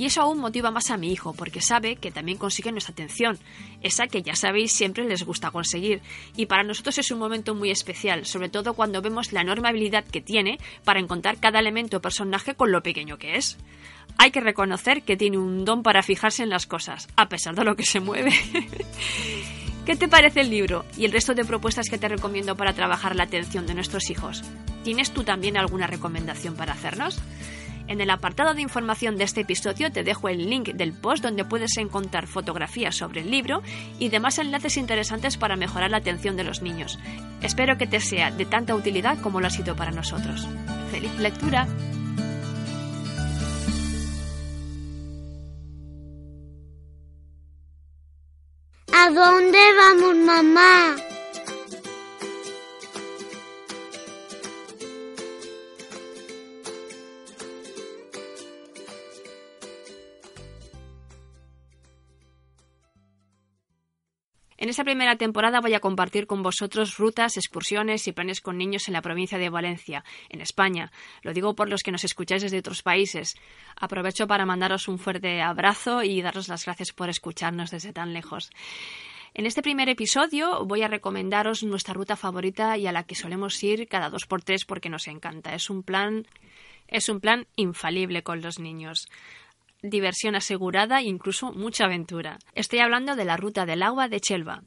Y 0.00 0.06
eso 0.06 0.22
aún 0.22 0.38
motiva 0.38 0.70
más 0.70 0.90
a 0.90 0.96
mi 0.96 1.12
hijo, 1.12 1.34
porque 1.34 1.60
sabe 1.60 1.96
que 1.96 2.10
también 2.10 2.38
consigue 2.38 2.72
nuestra 2.72 2.94
atención, 2.94 3.38
esa 3.82 4.06
que 4.06 4.22
ya 4.22 4.34
sabéis 4.34 4.72
siempre 4.72 5.06
les 5.06 5.24
gusta 5.24 5.50
conseguir. 5.50 6.00
Y 6.38 6.46
para 6.46 6.62
nosotros 6.62 6.96
es 6.96 7.10
un 7.10 7.18
momento 7.18 7.54
muy 7.54 7.70
especial, 7.70 8.24
sobre 8.24 8.48
todo 8.48 8.72
cuando 8.72 9.02
vemos 9.02 9.34
la 9.34 9.42
enorme 9.42 9.68
habilidad 9.68 10.06
que 10.06 10.22
tiene 10.22 10.58
para 10.84 11.00
encontrar 11.00 11.36
cada 11.36 11.58
elemento 11.58 11.98
o 11.98 12.00
personaje 12.00 12.54
con 12.54 12.72
lo 12.72 12.82
pequeño 12.82 13.18
que 13.18 13.36
es. 13.36 13.58
Hay 14.16 14.30
que 14.30 14.40
reconocer 14.40 15.02
que 15.02 15.18
tiene 15.18 15.36
un 15.36 15.66
don 15.66 15.82
para 15.82 16.02
fijarse 16.02 16.44
en 16.44 16.48
las 16.48 16.64
cosas, 16.64 17.06
a 17.16 17.28
pesar 17.28 17.54
de 17.54 17.64
lo 17.64 17.76
que 17.76 17.84
se 17.84 18.00
mueve. 18.00 18.32
¿Qué 19.84 19.96
te 19.96 20.08
parece 20.08 20.40
el 20.40 20.48
libro 20.48 20.86
y 20.96 21.04
el 21.04 21.12
resto 21.12 21.34
de 21.34 21.44
propuestas 21.44 21.90
que 21.90 21.98
te 21.98 22.08
recomiendo 22.08 22.56
para 22.56 22.72
trabajar 22.72 23.16
la 23.16 23.24
atención 23.24 23.66
de 23.66 23.74
nuestros 23.74 24.08
hijos? 24.08 24.44
¿Tienes 24.82 25.10
tú 25.10 25.24
también 25.24 25.58
alguna 25.58 25.86
recomendación 25.86 26.54
para 26.54 26.72
hacernos? 26.72 27.20
En 27.90 28.00
el 28.00 28.10
apartado 28.10 28.54
de 28.54 28.62
información 28.62 29.16
de 29.16 29.24
este 29.24 29.40
episodio 29.40 29.90
te 29.90 30.04
dejo 30.04 30.28
el 30.28 30.48
link 30.48 30.68
del 30.68 30.92
post 30.92 31.24
donde 31.24 31.44
puedes 31.44 31.76
encontrar 31.76 32.28
fotografías 32.28 32.94
sobre 32.94 33.22
el 33.22 33.32
libro 33.32 33.64
y 33.98 34.10
demás 34.10 34.38
enlaces 34.38 34.76
interesantes 34.76 35.36
para 35.36 35.56
mejorar 35.56 35.90
la 35.90 35.96
atención 35.96 36.36
de 36.36 36.44
los 36.44 36.62
niños. 36.62 37.00
Espero 37.42 37.78
que 37.78 37.88
te 37.88 37.98
sea 37.98 38.30
de 38.30 38.46
tanta 38.46 38.76
utilidad 38.76 39.18
como 39.18 39.40
lo 39.40 39.48
ha 39.48 39.50
sido 39.50 39.74
para 39.74 39.90
nosotros. 39.90 40.46
¡Feliz 40.92 41.18
lectura! 41.18 41.66
¿A 48.92 49.10
dónde 49.10 49.58
vamos, 49.76 50.14
mamá? 50.14 51.09
En 64.60 64.68
esta 64.68 64.84
primera 64.84 65.16
temporada 65.16 65.62
voy 65.62 65.72
a 65.72 65.80
compartir 65.80 66.26
con 66.26 66.42
vosotros 66.42 66.98
rutas, 66.98 67.38
excursiones 67.38 68.06
y 68.06 68.12
planes 68.12 68.42
con 68.42 68.58
niños 68.58 68.88
en 68.88 68.92
la 68.92 69.00
provincia 69.00 69.38
de 69.38 69.48
Valencia, 69.48 70.04
en 70.28 70.42
España. 70.42 70.92
Lo 71.22 71.32
digo 71.32 71.54
por 71.54 71.70
los 71.70 71.82
que 71.82 71.90
nos 71.90 72.04
escucháis 72.04 72.42
desde 72.42 72.58
otros 72.58 72.82
países. 72.82 73.36
Aprovecho 73.74 74.26
para 74.26 74.44
mandaros 74.44 74.86
un 74.86 74.98
fuerte 74.98 75.40
abrazo 75.40 76.02
y 76.02 76.20
daros 76.20 76.48
las 76.48 76.66
gracias 76.66 76.92
por 76.92 77.08
escucharnos 77.08 77.70
desde 77.70 77.94
tan 77.94 78.12
lejos. 78.12 78.50
En 79.32 79.46
este 79.46 79.62
primer 79.62 79.88
episodio 79.88 80.66
voy 80.66 80.82
a 80.82 80.88
recomendaros 80.88 81.62
nuestra 81.62 81.94
ruta 81.94 82.14
favorita 82.14 82.76
y 82.76 82.86
a 82.86 82.92
la 82.92 83.04
que 83.04 83.14
solemos 83.14 83.62
ir 83.64 83.88
cada 83.88 84.10
dos 84.10 84.26
por 84.26 84.42
tres 84.42 84.66
porque 84.66 84.90
nos 84.90 85.08
encanta. 85.08 85.54
Es 85.54 85.70
un 85.70 85.82
plan, 85.82 86.26
es 86.86 87.08
un 87.08 87.20
plan 87.20 87.46
infalible 87.56 88.22
con 88.22 88.42
los 88.42 88.58
niños 88.58 89.08
diversión 89.82 90.34
asegurada 90.34 91.00
e 91.00 91.04
incluso 91.04 91.52
mucha 91.52 91.84
aventura. 91.84 92.38
Estoy 92.54 92.80
hablando 92.80 93.16
de 93.16 93.24
la 93.24 93.36
ruta 93.36 93.66
del 93.66 93.82
agua 93.82 94.08
de 94.08 94.20
Chelva. 94.20 94.62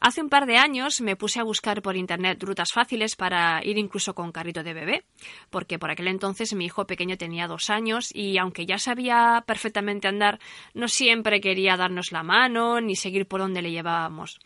Hace 0.00 0.22
un 0.22 0.28
par 0.28 0.46
de 0.46 0.56
años 0.56 1.00
me 1.00 1.16
puse 1.16 1.40
a 1.40 1.42
buscar 1.42 1.82
por 1.82 1.96
internet 1.96 2.40
rutas 2.40 2.70
fáciles 2.72 3.16
para 3.16 3.60
ir 3.64 3.78
incluso 3.78 4.14
con 4.14 4.30
carrito 4.30 4.62
de 4.62 4.72
bebé, 4.72 5.04
porque 5.50 5.80
por 5.80 5.90
aquel 5.90 6.06
entonces 6.06 6.54
mi 6.54 6.66
hijo 6.66 6.86
pequeño 6.86 7.16
tenía 7.16 7.48
dos 7.48 7.68
años 7.68 8.14
y 8.14 8.38
aunque 8.38 8.64
ya 8.64 8.78
sabía 8.78 9.42
perfectamente 9.44 10.06
andar, 10.06 10.38
no 10.72 10.86
siempre 10.86 11.40
quería 11.40 11.76
darnos 11.76 12.12
la 12.12 12.22
mano 12.22 12.80
ni 12.80 12.94
seguir 12.94 13.26
por 13.26 13.40
donde 13.40 13.60
le 13.60 13.72
llevábamos. 13.72 14.38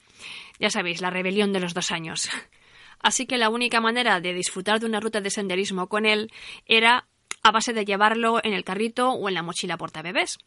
Ya 0.59 0.71
sabéis, 0.71 1.03
la 1.03 1.11
rebelión 1.11 1.53
de 1.53 1.61
los 1.61 1.75
dos 1.75 1.91
años. 1.91 2.31
Así 3.01 3.27
que 3.27 3.37
la 3.37 3.51
única 3.51 3.81
manera 3.81 4.21
de 4.21 4.33
disfrutar 4.33 4.81
de 4.81 4.87
una 4.87 5.01
ruta 5.01 5.21
de 5.21 5.29
senderismo 5.29 5.89
con 5.89 6.07
él 6.07 6.33
era 6.65 7.09
a 7.43 7.51
base 7.51 7.73
de 7.73 7.85
llevarlo 7.85 8.41
en 8.43 8.53
el 8.53 8.65
carrito 8.65 9.11
o 9.11 9.29
en 9.29 9.35
la 9.35 9.43
mochila 9.43 9.77
portabebés. 9.77 10.39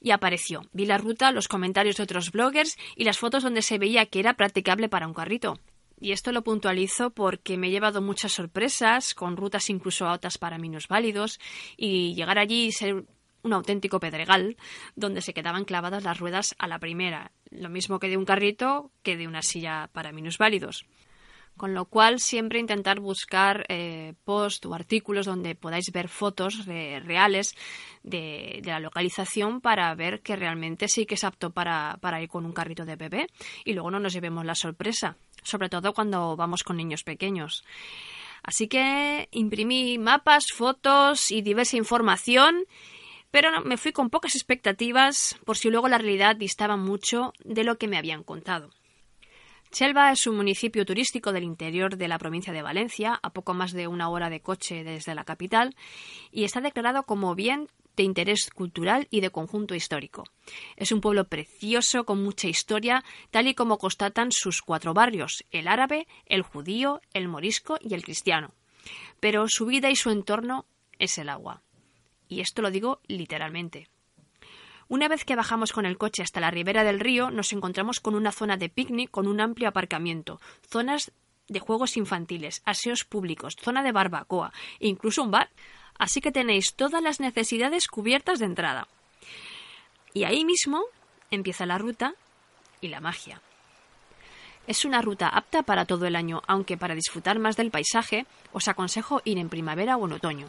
Y 0.00 0.12
apareció. 0.12 0.62
Vi 0.72 0.86
la 0.86 0.98
ruta, 0.98 1.32
los 1.32 1.48
comentarios 1.48 1.96
de 1.96 2.04
otros 2.04 2.30
bloggers 2.30 2.76
y 2.94 3.04
las 3.04 3.18
fotos 3.18 3.42
donde 3.42 3.62
se 3.62 3.78
veía 3.78 4.06
que 4.06 4.20
era 4.20 4.34
practicable 4.34 4.88
para 4.88 5.06
un 5.06 5.14
carrito. 5.14 5.58
Y 6.00 6.12
esto 6.12 6.30
lo 6.30 6.42
puntualizo 6.42 7.10
porque 7.10 7.56
me 7.56 7.68
he 7.68 7.70
llevado 7.70 8.00
muchas 8.00 8.32
sorpresas, 8.32 9.14
con 9.14 9.36
rutas 9.36 9.68
incluso 9.68 10.06
altas 10.06 10.38
para 10.38 10.58
minusválidos, 10.58 11.40
y 11.76 12.14
llegar 12.14 12.38
allí 12.38 12.66
y 12.66 12.72
ser 12.72 13.04
un 13.42 13.52
auténtico 13.52 13.98
pedregal, 13.98 14.56
donde 14.94 15.22
se 15.22 15.34
quedaban 15.34 15.64
clavadas 15.64 16.04
las 16.04 16.18
ruedas 16.18 16.54
a 16.58 16.68
la 16.68 16.78
primera, 16.78 17.32
lo 17.50 17.68
mismo 17.68 17.98
que 17.98 18.08
de 18.08 18.16
un 18.16 18.24
carrito 18.24 18.92
que 19.02 19.16
de 19.16 19.26
una 19.26 19.42
silla 19.42 19.90
para 19.92 20.12
minusválidos. 20.12 20.86
Con 21.58 21.74
lo 21.74 21.86
cual, 21.86 22.20
siempre 22.20 22.60
intentar 22.60 23.00
buscar 23.00 23.66
eh, 23.68 24.14
posts 24.24 24.64
o 24.66 24.74
artículos 24.74 25.26
donde 25.26 25.56
podáis 25.56 25.90
ver 25.92 26.08
fotos 26.08 26.66
reales 26.66 27.54
de, 28.04 28.62
la 28.64 28.78
localización 28.78 29.60
para 29.60 29.92
ver 29.96 30.20
que 30.20 30.36
realmente 30.36 30.86
sí 30.86 31.04
que 31.04 31.16
es 31.16 31.24
apto 31.24 31.50
para, 31.50 31.98
para 32.00 32.22
ir 32.22 32.28
con 32.28 32.46
un 32.46 32.52
carrito 32.52 32.84
de 32.84 32.94
bebé 32.94 33.26
y 33.64 33.72
luego 33.72 33.90
no 33.90 33.98
nos 33.98 34.12
llevemos 34.12 34.46
la 34.46 34.54
sorpresa, 34.54 35.16
sobre 35.42 35.68
todo 35.68 35.92
cuando 35.92 36.36
vamos 36.36 36.62
con 36.62 36.76
niños 36.76 37.02
pequeños. 37.02 37.64
Así 38.44 38.68
que 38.68 39.28
imprimí 39.32 39.98
mapas, 39.98 40.46
fotos 40.54 41.32
y 41.32 41.42
diversa 41.42 41.76
información 41.76 42.64
pero 43.30 43.60
me 43.62 43.76
fui 43.76 43.92
con 43.92 44.08
pocas 44.10 44.34
expectativas 44.34 45.36
por 45.44 45.58
si 45.58 45.68
luego 45.68 45.88
la 45.88 45.98
realidad 45.98 46.36
distaba 46.36 46.76
mucho 46.76 47.32
de 47.44 47.64
lo 47.64 47.76
que 47.76 47.88
me 47.88 47.98
habían 47.98 48.22
contado. 48.22 48.70
Chelva 49.70 50.10
es 50.12 50.26
un 50.26 50.36
municipio 50.36 50.86
turístico 50.86 51.32
del 51.32 51.44
interior 51.44 51.96
de 51.96 52.08
la 52.08 52.18
provincia 52.18 52.52
de 52.52 52.62
Valencia, 52.62 53.18
a 53.22 53.30
poco 53.30 53.54
más 53.54 53.72
de 53.72 53.86
una 53.86 54.08
hora 54.08 54.30
de 54.30 54.40
coche 54.40 54.82
desde 54.84 55.14
la 55.14 55.24
capital, 55.24 55.76
y 56.32 56.44
está 56.44 56.60
declarado 56.60 57.02
como 57.04 57.34
bien 57.34 57.68
de 57.96 58.04
interés 58.04 58.48
cultural 58.54 59.08
y 59.10 59.20
de 59.20 59.30
conjunto 59.30 59.74
histórico. 59.74 60.24
Es 60.76 60.92
un 60.92 61.00
pueblo 61.00 61.28
precioso 61.28 62.04
con 62.04 62.22
mucha 62.22 62.48
historia, 62.48 63.04
tal 63.30 63.48
y 63.48 63.54
como 63.54 63.78
constatan 63.78 64.30
sus 64.30 64.62
cuatro 64.62 64.94
barrios, 64.94 65.44
el 65.50 65.68
árabe, 65.68 66.06
el 66.26 66.42
judío, 66.42 67.00
el 67.12 67.28
morisco 67.28 67.76
y 67.80 67.94
el 67.94 68.04
cristiano. 68.04 68.54
Pero 69.20 69.48
su 69.48 69.66
vida 69.66 69.90
y 69.90 69.96
su 69.96 70.10
entorno 70.10 70.64
es 70.98 71.18
el 71.18 71.28
agua. 71.28 71.62
Y 72.28 72.40
esto 72.40 72.62
lo 72.62 72.70
digo 72.70 73.00
literalmente. 73.06 73.88
Una 74.88 75.08
vez 75.08 75.24
que 75.24 75.36
bajamos 75.36 75.72
con 75.72 75.84
el 75.84 75.98
coche 75.98 76.22
hasta 76.22 76.40
la 76.40 76.50
ribera 76.50 76.82
del 76.82 76.98
río, 76.98 77.30
nos 77.30 77.52
encontramos 77.52 78.00
con 78.00 78.14
una 78.14 78.32
zona 78.32 78.56
de 78.56 78.70
picnic 78.70 79.10
con 79.10 79.26
un 79.26 79.40
amplio 79.40 79.68
aparcamiento, 79.68 80.40
zonas 80.66 81.12
de 81.46 81.60
juegos 81.60 81.98
infantiles, 81.98 82.62
aseos 82.64 83.04
públicos, 83.04 83.56
zona 83.60 83.82
de 83.82 83.92
barbacoa 83.92 84.52
e 84.80 84.88
incluso 84.88 85.22
un 85.22 85.30
bar. 85.30 85.50
Así 85.98 86.20
que 86.20 86.32
tenéis 86.32 86.74
todas 86.74 87.02
las 87.02 87.20
necesidades 87.20 87.86
cubiertas 87.86 88.38
de 88.38 88.46
entrada. 88.46 88.88
Y 90.14 90.24
ahí 90.24 90.44
mismo 90.44 90.84
empieza 91.30 91.66
la 91.66 91.76
ruta 91.76 92.14
y 92.80 92.88
la 92.88 93.00
magia. 93.00 93.42
Es 94.68 94.84
una 94.84 95.00
ruta 95.00 95.28
apta 95.28 95.62
para 95.62 95.86
todo 95.86 96.04
el 96.04 96.14
año, 96.14 96.42
aunque 96.46 96.76
para 96.76 96.94
disfrutar 96.94 97.38
más 97.38 97.56
del 97.56 97.70
paisaje 97.70 98.26
os 98.52 98.68
aconsejo 98.68 99.22
ir 99.24 99.38
en 99.38 99.48
primavera 99.48 99.96
o 99.96 100.06
en 100.06 100.12
otoño. 100.12 100.46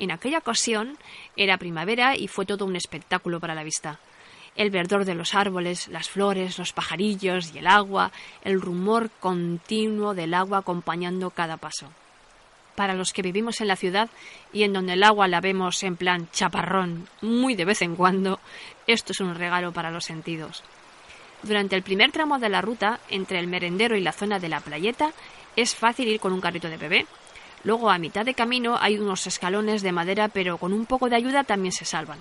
En 0.00 0.10
aquella 0.10 0.38
ocasión 0.38 0.98
era 1.36 1.56
primavera 1.56 2.16
y 2.16 2.26
fue 2.26 2.46
todo 2.46 2.64
un 2.64 2.74
espectáculo 2.74 3.38
para 3.38 3.54
la 3.54 3.62
vista. 3.62 4.00
El 4.56 4.70
verdor 4.70 5.04
de 5.04 5.14
los 5.14 5.36
árboles, 5.36 5.86
las 5.86 6.08
flores, 6.08 6.58
los 6.58 6.72
pajarillos 6.72 7.54
y 7.54 7.58
el 7.58 7.68
agua, 7.68 8.10
el 8.42 8.60
rumor 8.60 9.08
continuo 9.20 10.14
del 10.14 10.34
agua 10.34 10.58
acompañando 10.58 11.30
cada 11.30 11.56
paso. 11.56 11.88
para 12.74 12.94
los 12.94 13.12
que 13.12 13.22
vivimos 13.22 13.60
en 13.60 13.68
la 13.68 13.76
ciudad 13.76 14.10
y 14.52 14.64
en 14.64 14.72
donde 14.72 14.94
el 14.94 15.04
agua 15.04 15.28
la 15.28 15.40
vemos 15.40 15.80
en 15.84 15.94
plan 15.94 16.28
chaparrón 16.32 17.06
muy 17.22 17.54
de 17.54 17.64
vez 17.64 17.82
en 17.82 17.94
cuando, 17.94 18.40
esto 18.88 19.12
es 19.12 19.20
un 19.20 19.36
regalo 19.36 19.70
para 19.70 19.92
los 19.92 20.04
sentidos. 20.04 20.64
Durante 21.44 21.76
el 21.76 21.82
primer 21.82 22.10
tramo 22.10 22.38
de 22.38 22.48
la 22.48 22.62
ruta, 22.62 23.00
entre 23.10 23.38
el 23.38 23.46
merendero 23.46 23.98
y 23.98 24.00
la 24.00 24.12
zona 24.12 24.38
de 24.38 24.48
la 24.48 24.60
playeta, 24.60 25.12
es 25.56 25.74
fácil 25.74 26.08
ir 26.08 26.18
con 26.18 26.32
un 26.32 26.40
carrito 26.40 26.70
de 26.70 26.78
bebé. 26.78 27.06
Luego, 27.64 27.90
a 27.90 27.98
mitad 27.98 28.24
de 28.24 28.32
camino, 28.32 28.78
hay 28.80 28.96
unos 28.96 29.26
escalones 29.26 29.82
de 29.82 29.92
madera, 29.92 30.28
pero 30.28 30.56
con 30.56 30.72
un 30.72 30.86
poco 30.86 31.10
de 31.10 31.16
ayuda 31.16 31.44
también 31.44 31.72
se 31.72 31.84
salvan. 31.84 32.18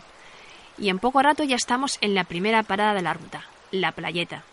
Y 0.77 0.89
en 0.89 0.99
poco 0.99 1.21
rato 1.21 1.45
ya 1.45 1.55
estamos 1.55 1.97
en 2.01 2.15
la 2.15 2.25
primera 2.25 2.63
parada 2.63 2.93
de 2.93 3.01
la 3.01 3.13
ruta, 3.13 3.45
la 3.71 3.93
playeta. 3.93 4.43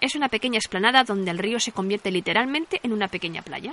Es 0.00 0.16
una 0.16 0.28
pequeña 0.28 0.58
explanada 0.58 1.04
donde 1.04 1.30
el 1.30 1.38
río 1.38 1.60
se 1.60 1.70
convierte 1.70 2.10
literalmente 2.10 2.80
en 2.82 2.92
una 2.92 3.06
pequeña 3.06 3.42
playa. 3.42 3.72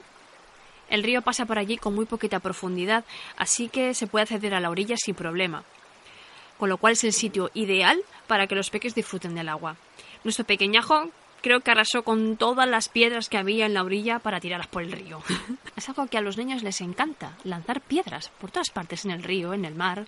El 0.89 1.01
río 1.01 1.23
pasa 1.23 1.47
por 1.47 1.57
allí 1.57 1.77
con 1.77 1.95
muy 1.95 2.05
poquita 2.05 2.39
profundidad, 2.39 3.03
así 3.35 3.67
que 3.67 3.95
se 3.95 4.05
puede 4.05 4.23
acceder 4.23 4.53
a 4.53 4.59
la 4.59 4.69
orilla 4.69 4.95
sin 4.95 5.15
problema, 5.15 5.63
con 6.59 6.69
lo 6.69 6.77
cual 6.77 6.93
es 6.93 7.03
el 7.03 7.13
sitio 7.13 7.49
ideal 7.55 7.99
para 8.27 8.45
que 8.45 8.55
los 8.55 8.69
peques 8.69 8.93
disfruten 8.93 9.33
del 9.33 9.49
agua. 9.49 9.75
Nuestro 10.23 10.45
pequeñajo 10.45 11.09
creo 11.41 11.59
que 11.59 11.71
arrasó 11.71 12.03
con 12.03 12.37
todas 12.37 12.67
las 12.67 12.87
piedras 12.87 13.27
que 13.27 13.37
había 13.37 13.65
en 13.65 13.73
la 13.73 13.83
orilla 13.83 14.19
para 14.19 14.39
tirarlas 14.39 14.67
por 14.67 14.81
el 14.81 14.93
río. 14.93 15.21
es 15.75 15.89
algo 15.89 16.07
que 16.07 16.17
a 16.17 16.21
los 16.21 16.37
niños 16.37 16.63
les 16.63 16.79
encanta, 16.79 17.37
lanzar 17.43 17.81
piedras 17.81 18.29
por 18.39 18.49
todas 18.49 18.69
partes 18.69 19.03
en 19.03 19.11
el 19.11 19.23
río, 19.23 19.53
en 19.53 19.65
el 19.65 19.75
mar. 19.75 20.07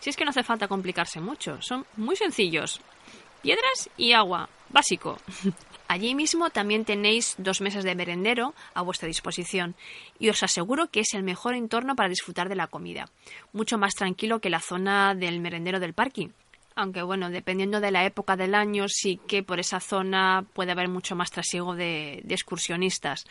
Si 0.00 0.10
es 0.10 0.16
que 0.16 0.24
no 0.24 0.30
hace 0.30 0.42
falta 0.42 0.68
complicarse 0.68 1.20
mucho, 1.20 1.60
son 1.62 1.86
muy 1.96 2.16
sencillos. 2.16 2.80
Piedras 3.42 3.88
y 3.96 4.12
agua, 4.12 4.50
básico. 4.68 5.18
Allí 5.88 6.14
mismo 6.14 6.50
también 6.50 6.84
tenéis 6.84 7.34
dos 7.38 7.62
mesas 7.62 7.82
de 7.82 7.94
merendero 7.94 8.54
a 8.74 8.82
vuestra 8.82 9.08
disposición 9.08 9.74
y 10.18 10.28
os 10.28 10.42
aseguro 10.42 10.88
que 10.88 11.00
es 11.00 11.14
el 11.14 11.22
mejor 11.22 11.54
entorno 11.54 11.96
para 11.96 12.10
disfrutar 12.10 12.48
de 12.48 12.54
la 12.54 12.68
comida, 12.68 13.08
mucho 13.52 13.76
más 13.76 13.94
tranquilo 13.94 14.40
que 14.40 14.50
la 14.50 14.60
zona 14.60 15.14
del 15.14 15.40
merendero 15.40 15.80
del 15.80 15.94
parking 15.94 16.28
aunque 16.80 17.02
bueno, 17.02 17.30
dependiendo 17.30 17.80
de 17.80 17.90
la 17.90 18.04
época 18.04 18.36
del 18.36 18.54
año, 18.54 18.86
sí 18.88 19.20
que 19.26 19.42
por 19.42 19.60
esa 19.60 19.80
zona 19.80 20.44
puede 20.54 20.72
haber 20.72 20.88
mucho 20.88 21.14
más 21.14 21.30
trasiego 21.30 21.74
de, 21.74 22.22
excursionistas. 22.28 23.26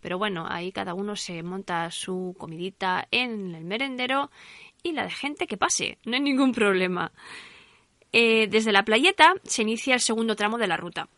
Pero 0.00 0.18
bueno, 0.18 0.46
ahí 0.48 0.72
cada 0.72 0.94
uno 0.94 1.16
se 1.16 1.42
monta 1.42 1.90
su 1.90 2.34
comidita 2.38 3.06
en 3.10 3.54
el 3.54 3.64
merendero 3.64 4.30
y 4.82 4.92
la 4.92 5.04
de 5.04 5.10
gente 5.10 5.46
que 5.46 5.56
pase, 5.56 5.98
no 6.04 6.14
hay 6.14 6.20
ningún 6.20 6.52
problema. 6.52 7.12
Eh, 8.12 8.48
desde 8.48 8.72
la 8.72 8.84
playeta 8.84 9.34
se 9.44 9.62
inicia 9.62 9.94
el 9.94 10.00
segundo 10.00 10.34
tramo 10.34 10.58
de 10.58 10.66
la 10.66 10.76
ruta. 10.76 11.08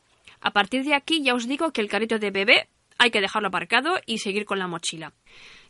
A 0.40 0.52
partir 0.52 0.84
de 0.84 0.94
aquí 0.94 1.22
ya 1.22 1.34
os 1.34 1.46
digo 1.46 1.72
que 1.72 1.80
el 1.80 1.88
carrito 1.88 2.18
de 2.18 2.30
bebé 2.30 2.68
hay 2.98 3.10
que 3.10 3.20
dejarlo 3.20 3.48
aparcado 3.48 4.00
y 4.06 4.18
seguir 4.18 4.44
con 4.44 4.58
la 4.58 4.66
mochila 4.66 5.12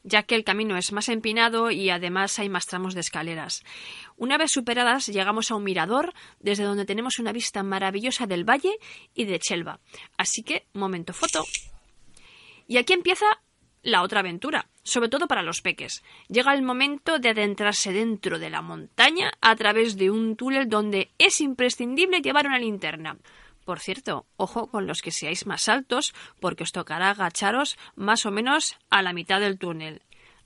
ya 0.02 0.22
que 0.22 0.34
el 0.34 0.44
camino 0.44 0.76
es 0.76 0.92
más 0.92 1.08
empinado 1.08 1.70
y 1.70 1.90
además 1.90 2.38
hay 2.38 2.48
más 2.48 2.66
tramos 2.66 2.94
de 2.94 3.00
escaleras. 3.00 3.62
Una 4.16 4.38
vez 4.38 4.52
superadas, 4.52 5.06
llegamos 5.06 5.50
a 5.50 5.56
un 5.56 5.64
mirador 5.64 6.12
desde 6.38 6.64
donde 6.64 6.84
tenemos 6.84 7.18
una 7.18 7.32
vista 7.32 7.62
maravillosa 7.62 8.26
del 8.26 8.48
valle 8.48 8.72
y 9.14 9.24
de 9.24 9.38
Chelva. 9.38 9.80
Así 10.16 10.42
que, 10.42 10.66
momento 10.72 11.12
foto. 11.12 11.44
Y 12.66 12.76
aquí 12.76 12.92
empieza 12.92 13.26
la 13.82 14.02
otra 14.02 14.20
aventura, 14.20 14.68
sobre 14.82 15.08
todo 15.08 15.26
para 15.26 15.42
los 15.42 15.62
peques. 15.62 16.02
Llega 16.28 16.54
el 16.54 16.62
momento 16.62 17.18
de 17.18 17.30
adentrarse 17.30 17.92
dentro 17.92 18.38
de 18.38 18.50
la 18.50 18.62
montaña 18.62 19.32
a 19.40 19.56
través 19.56 19.96
de 19.96 20.10
un 20.10 20.36
túnel 20.36 20.68
donde 20.68 21.10
es 21.18 21.40
imprescindible 21.40 22.20
llevar 22.20 22.46
una 22.46 22.58
linterna. 22.58 23.18
Por 23.64 23.80
cierto, 23.80 24.26
ojo 24.36 24.68
con 24.68 24.86
los 24.86 25.02
que 25.02 25.10
seáis 25.10 25.46
más 25.46 25.68
altos, 25.68 26.14
porque 26.40 26.64
os 26.64 26.72
tocará 26.72 27.10
agacharos 27.10 27.78
más 27.94 28.26
o 28.26 28.30
menos 28.30 28.76
a 28.90 29.02
la 29.02 29.12
mitad 29.12 29.40
del 29.40 29.58
túnel. 29.58 30.02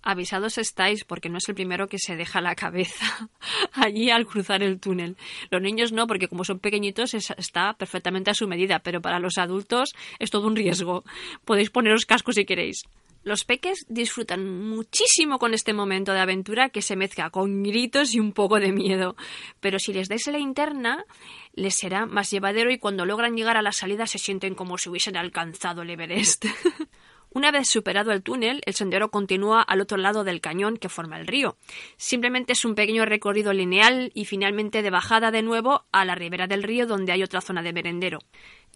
Avisados 0.06 0.58
estáis 0.58 1.04
porque 1.04 1.30
no 1.30 1.38
es 1.38 1.48
el 1.48 1.54
primero 1.54 1.88
que 1.88 1.98
se 1.98 2.14
deja 2.14 2.42
la 2.42 2.54
cabeza 2.54 3.30
allí 3.72 4.10
al 4.10 4.26
cruzar 4.26 4.62
el 4.62 4.78
túnel. 4.78 5.16
Los 5.50 5.62
niños 5.62 5.92
no, 5.92 6.06
porque 6.06 6.28
como 6.28 6.44
son 6.44 6.58
pequeñitos 6.58 7.14
está 7.14 7.72
perfectamente 7.72 8.30
a 8.30 8.34
su 8.34 8.46
medida, 8.46 8.80
pero 8.80 9.00
para 9.00 9.18
los 9.18 9.38
adultos 9.38 9.94
es 10.18 10.30
todo 10.30 10.46
un 10.46 10.56
riesgo. 10.56 11.04
Podéis 11.46 11.70
poneros 11.70 12.04
cascos 12.04 12.34
si 12.34 12.44
queréis. 12.44 12.82
Los 13.24 13.46
peques 13.46 13.86
disfrutan 13.88 14.68
muchísimo 14.68 15.38
con 15.38 15.54
este 15.54 15.72
momento 15.72 16.12
de 16.12 16.20
aventura 16.20 16.68
que 16.68 16.82
se 16.82 16.94
mezcla 16.94 17.30
con 17.30 17.62
gritos 17.62 18.14
y 18.14 18.20
un 18.20 18.32
poco 18.32 18.60
de 18.60 18.70
miedo. 18.70 19.16
Pero 19.60 19.78
si 19.78 19.94
les 19.94 20.10
dais 20.10 20.26
la 20.26 20.38
interna, 20.38 21.06
les 21.54 21.74
será 21.74 22.04
más 22.04 22.30
llevadero 22.30 22.70
y 22.70 22.78
cuando 22.78 23.06
logran 23.06 23.34
llegar 23.34 23.56
a 23.56 23.62
la 23.62 23.72
salida 23.72 24.06
se 24.06 24.18
sienten 24.18 24.54
como 24.54 24.76
si 24.76 24.90
hubiesen 24.90 25.16
alcanzado 25.16 25.82
el 25.82 25.90
Everest. 25.90 26.44
Una 27.30 27.50
vez 27.50 27.66
superado 27.66 28.12
el 28.12 28.22
túnel, 28.22 28.60
el 28.66 28.74
sendero 28.74 29.10
continúa 29.10 29.62
al 29.62 29.80
otro 29.80 29.96
lado 29.96 30.22
del 30.22 30.42
cañón 30.42 30.76
que 30.76 30.90
forma 30.90 31.18
el 31.18 31.26
río. 31.26 31.56
Simplemente 31.96 32.52
es 32.52 32.64
un 32.64 32.74
pequeño 32.74 33.06
recorrido 33.06 33.54
lineal 33.54 34.12
y 34.14 34.26
finalmente 34.26 34.82
de 34.82 34.90
bajada 34.90 35.30
de 35.30 35.42
nuevo 35.42 35.86
a 35.92 36.04
la 36.04 36.14
ribera 36.14 36.46
del 36.46 36.62
río 36.62 36.86
donde 36.86 37.12
hay 37.12 37.22
otra 37.22 37.40
zona 37.40 37.62
de 37.62 37.72
merendero. 37.72 38.18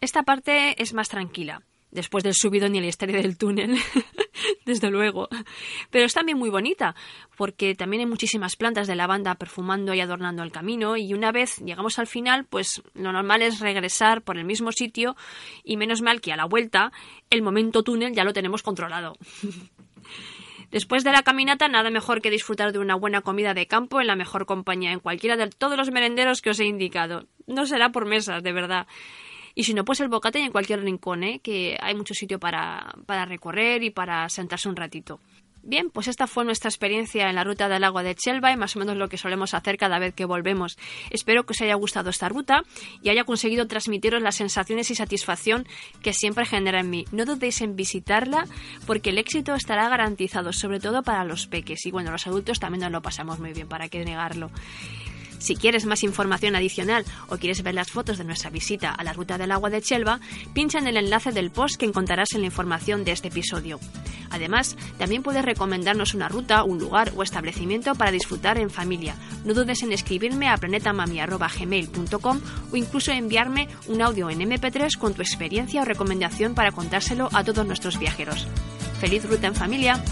Esta 0.01 0.23
parte 0.23 0.83
es 0.83 0.95
más 0.95 1.11
tranquila 1.11 1.63
después 1.91 2.25
del 2.25 2.35
subido 2.35 2.69
ni 2.69 2.81
la 2.81 2.87
historia 2.87 3.19
del 3.19 3.39
túnel, 3.39 3.77
desde 4.67 4.91
luego. 4.91 5.29
Pero 5.91 6.07
es 6.07 6.13
también 6.13 6.39
muy 6.39 6.51
bonita, 6.51 6.95
porque 7.37 7.75
también 7.75 8.01
hay 8.01 8.07
muchísimas 8.07 8.57
plantas 8.57 8.87
de 8.87 8.97
lavanda 8.97 9.35
perfumando 9.37 9.95
y 9.95 10.01
adornando 10.01 10.43
el 10.43 10.53
camino, 10.53 10.97
y 10.97 11.15
una 11.15 11.33
vez 11.33 11.59
llegamos 11.59 11.99
al 11.99 12.07
final, 12.07 12.45
pues 12.45 12.83
lo 12.95 13.13
normal 13.13 13.43
es 13.43 13.61
regresar 13.61 14.23
por 14.23 14.39
el 14.39 14.45
mismo 14.45 14.73
sitio, 14.73 15.17
y 15.65 15.77
menos 15.77 16.03
mal 16.03 16.21
que 16.21 16.33
a 16.33 16.37
la 16.37 16.45
vuelta 16.45 16.93
el 17.31 17.43
momento 17.43 17.83
túnel 17.83 18.15
ya 18.15 18.25
lo 18.25 18.33
tenemos 18.33 18.63
controlado. 18.63 19.17
Después 20.71 21.03
de 21.03 21.13
la 21.13 21.23
caminata, 21.23 21.67
nada 21.69 21.91
mejor 21.91 22.21
que 22.21 22.31
disfrutar 22.31 22.73
de 22.73 22.79
una 22.79 22.95
buena 22.95 23.23
comida 23.23 23.55
de 23.55 23.67
campo 23.67 24.03
en 24.03 24.07
la 24.07 24.17
mejor 24.17 24.45
compañía, 24.45 24.93
en 24.93 25.01
cualquiera 25.01 25.37
de 25.37 25.49
todos 25.49 25.79
los 25.79 25.91
merenderos 25.91 26.43
que 26.43 26.51
os 26.51 26.61
he 26.61 26.67
indicado. 26.67 27.25
No 27.47 27.65
será 27.65 27.91
por 27.91 28.05
mesas, 28.05 28.43
de 28.43 28.53
verdad. 28.53 28.87
Y 29.55 29.65
si 29.65 29.75
no, 29.75 29.85
pues 29.85 30.01
el 30.01 30.09
bocate 30.09 30.39
en 30.39 30.53
cualquier 30.53 30.81
rincón, 30.83 31.25
¿eh? 31.25 31.41
que 31.43 31.77
hay 31.81 31.95
mucho 31.95 32.15
sitio 32.15 32.39
para, 32.39 32.95
para 33.07 33.25
recorrer 33.25 33.83
y 33.83 33.91
para 33.91 34.29
sentarse 34.29 34.69
un 34.69 34.77
ratito. 34.77 35.21
Bien, 35.63 35.91
pues 35.91 36.09
esta 36.09 36.27
fue 36.27 36.47
nuestra 36.47 36.71
experiencia 36.71 37.29
en 37.29 37.35
la 37.35 37.45
ruta 37.45 37.69
del 37.69 37.85
agua 37.85 38.03
de 38.03 38.15
Chelva 38.15 38.53
y 38.53 38.57
más 38.57 38.75
o 38.75 38.79
menos 38.79 38.97
lo 38.97 39.09
que 39.09 39.19
solemos 39.19 39.55
hacer 39.55 39.77
cada 39.77 39.99
vez 39.99 40.15
que 40.15 40.25
volvemos. 40.25 40.79
Espero 41.11 41.45
que 41.45 41.53
os 41.53 41.61
haya 41.61 41.75
gustado 41.75 42.11
esta 42.11 42.29
ruta 42.29 42.63
y 43.03 43.11
haya 43.11 43.25
conseguido 43.25 43.67
transmitiros 43.67 44.23
las 44.23 44.37
sensaciones 44.37 44.91
y 44.91 44.95
satisfacción 44.95 45.67
que 46.03 46.15
siempre 46.15 46.47
genera 46.47 46.81
en 46.81 46.89
mí. 46.89 47.05
No 47.13 47.27
dudéis 47.27 47.61
en 47.61 47.77
visitarla 47.77 48.47
porque 48.87 49.11
el 49.11 49.19
éxito 49.19 49.55
estará 49.55 49.89
garantizado, 49.89 50.53
sobre 50.53 50.81
todo 50.81 51.03
para 51.03 51.25
los 51.25 51.47
peques. 51.47 51.85
Y 51.87 51.91
bueno, 51.91 52.13
los 52.13 52.27
adultos 52.27 52.61
también 52.61 52.83
nos 52.83 52.93
lo 52.93 53.03
pasamos 53.03 53.39
muy 53.39 53.53
bien, 53.53 53.69
para 53.69 53.89
qué 53.89 54.05
negarlo. 54.05 54.51
Si 55.39 55.57
quieres 55.57 55.87
más 55.87 56.03
información 56.03 56.57
adicional 56.57 57.05
o 57.29 57.37
quieres 57.37 57.63
ver 57.63 57.75
las 57.75 57.91
fotos 57.91 58.19
de 58.19 58.25
nuestra 58.25 58.51
visita 58.51 58.91
a 58.91 59.05
la 59.05 59.13
ruta 59.13 59.39
del 59.39 59.53
agua 59.53 59.71
de 59.71 59.83
Chelva, 59.83 60.21
pincha 60.53 60.79
en 60.79 60.87
el 60.87 60.97
enlace 60.97 61.33
del 61.33 61.51
post 61.51 61.77
que 61.77 61.87
encontrarás 61.87 62.33
en 62.33 62.41
la 62.41 62.47
información 62.47 63.05
de 63.05 63.13
este 63.13 63.29
episodio. 63.29 63.79
Además, 64.31 64.77
también 64.99 65.23
puedes 65.23 65.45
recomendarnos 65.45 66.15
una 66.15 66.29
ruta, 66.29 66.65
un 66.65 66.79
lugar 66.79 67.13
o 67.17 67.23
establecimiento 67.23 67.95
para 67.95 68.11
disfrutar 68.11 68.59
en 68.59 68.71
familia. 68.71 69.15
No 69.45 69.55
dudes 69.55 69.83
en 69.83 69.93
escribirme 69.93 70.49
a 70.49 70.57
planetamami.gmail.com 70.57 72.41
o 72.73 72.77
incluso 72.77 73.13
enviarme 73.13 73.69
un 73.87 74.03
audio 74.03 74.29
en 74.31 74.41
MP3 74.41 74.99
con 74.99 75.15
tu 75.15 75.23
experiencia 75.23 75.83
o 75.83 75.85
recomendación 75.85 76.55
para 76.55 76.73
contárselo 76.73 77.29
a 77.33 77.45
todos 77.45 77.67
nuestros 77.67 77.99
viajeros. 77.99 78.47
¡Feliz 79.01 79.25
ruta 79.25 79.47
en 79.47 79.55
familia! 79.55 80.03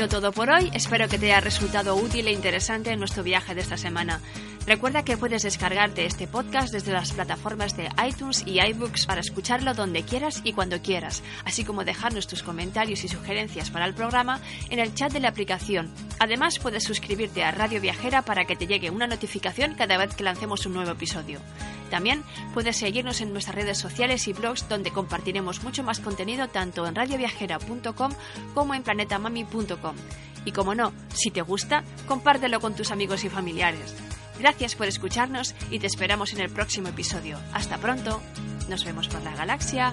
Sido 0.00 0.20
todo 0.20 0.32
por 0.32 0.48
hoy. 0.48 0.70
Espero 0.72 1.08
que 1.08 1.18
te 1.18 1.26
haya 1.26 1.40
resultado 1.40 1.94
útil 1.94 2.26
e 2.26 2.32
interesante 2.32 2.96
nuestro 2.96 3.22
viaje 3.22 3.54
de 3.54 3.60
esta 3.60 3.76
semana. 3.76 4.22
Recuerda 4.66 5.04
que 5.04 5.18
puedes 5.18 5.42
descargarte 5.42 6.06
este 6.06 6.26
podcast 6.26 6.72
desde 6.72 6.92
las 6.92 7.12
plataformas 7.12 7.76
de 7.76 7.90
iTunes 8.08 8.42
y 8.46 8.60
iBooks 8.60 9.04
para 9.04 9.20
escucharlo 9.20 9.74
donde 9.74 10.02
quieras 10.02 10.40
y 10.42 10.54
cuando 10.54 10.80
quieras, 10.80 11.22
así 11.44 11.64
como 11.64 11.84
dejarnos 11.84 12.28
tus 12.28 12.42
comentarios 12.42 13.04
y 13.04 13.08
sugerencias 13.08 13.68
para 13.68 13.84
el 13.84 13.92
programa 13.92 14.40
en 14.70 14.78
el 14.78 14.94
chat 14.94 15.12
de 15.12 15.20
la 15.20 15.28
aplicación. 15.28 15.92
Además, 16.18 16.58
puedes 16.58 16.84
suscribirte 16.84 17.44
a 17.44 17.50
Radio 17.50 17.78
Viajera 17.82 18.22
para 18.22 18.46
que 18.46 18.56
te 18.56 18.66
llegue 18.66 18.88
una 18.88 19.06
notificación 19.06 19.74
cada 19.74 19.98
vez 19.98 20.14
que 20.14 20.24
lancemos 20.24 20.64
un 20.64 20.72
nuevo 20.72 20.92
episodio. 20.92 21.40
También 21.90 22.22
puedes 22.54 22.76
seguirnos 22.76 23.20
en 23.20 23.32
nuestras 23.32 23.56
redes 23.56 23.78
sociales 23.78 24.26
y 24.28 24.32
blogs 24.32 24.68
donde 24.68 24.92
compartiremos 24.92 25.62
mucho 25.62 25.82
más 25.82 26.00
contenido 26.00 26.48
tanto 26.48 26.86
en 26.86 26.94
radioviajera.com 26.94 28.12
como 28.54 28.74
en 28.74 28.82
planetamami.com. 28.82 29.96
Y 30.44 30.52
como 30.52 30.74
no, 30.74 30.92
si 31.12 31.30
te 31.30 31.42
gusta, 31.42 31.84
compártelo 32.06 32.60
con 32.60 32.74
tus 32.74 32.90
amigos 32.90 33.24
y 33.24 33.28
familiares. 33.28 33.94
Gracias 34.38 34.74
por 34.74 34.86
escucharnos 34.86 35.54
y 35.70 35.80
te 35.80 35.86
esperamos 35.86 36.32
en 36.32 36.40
el 36.40 36.48
próximo 36.48 36.88
episodio. 36.88 37.38
Hasta 37.52 37.76
pronto. 37.76 38.22
Nos 38.70 38.84
vemos 38.84 39.08
por 39.08 39.22
la 39.22 39.34
galaxia. 39.34 39.92